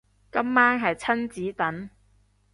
[0.31, 1.91] 今晚係親子丼